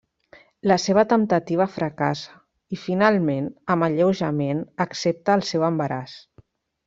[0.69, 6.17] La seva temptativa fracassa i, finalment, amb alleujament accepta el seu embaràs.